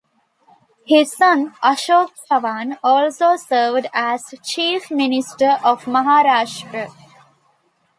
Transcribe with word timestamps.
His 0.83 1.13
son 1.15 1.51
Ashok 1.61 2.09
Chavan 2.27 2.79
also 2.83 3.35
served 3.35 3.85
as 3.93 4.33
chief 4.43 4.89
minister 4.89 5.59
of 5.63 5.83
Maharashtra. 5.83 6.91